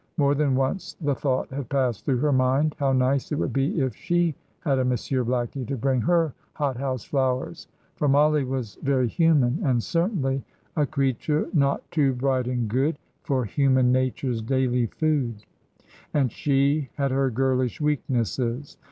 [0.17, 3.79] More than once the thought had passed through her mind how nice it would be
[3.79, 7.67] if she had a Monsieur Blackie to bring her hot house flowers.
[7.97, 10.43] For Mollie was very human, and certainly
[10.75, 15.45] "A creature not too bright and good, For human nature's daily food,"
[16.15, 18.77] and she had her girlish weaknesses.